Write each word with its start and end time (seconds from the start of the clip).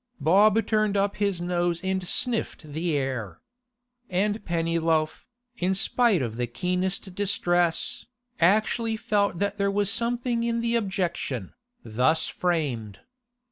Bob 0.19 0.65
turned 0.65 0.97
up 0.97 1.17
his 1.17 1.39
nose 1.39 1.79
and 1.83 2.07
sniffed 2.07 2.63
the 2.73 2.97
air. 2.97 3.39
And 4.09 4.43
Pennyloaf, 4.43 5.27
in 5.59 5.75
spite 5.75 6.23
of 6.23 6.37
the 6.37 6.47
keenest 6.47 7.13
distress, 7.13 8.07
actually 8.39 8.97
felt 8.97 9.37
that 9.37 9.59
there 9.59 9.69
was 9.69 9.91
something 9.91 10.43
in 10.43 10.61
the 10.61 10.75
objection, 10.75 11.53
thus 11.83 12.25
framed! 12.27 13.01